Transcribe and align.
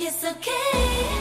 It's 0.00 0.24
okay. 0.24 1.18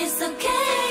It's 0.00 0.22
okay. 0.22 0.87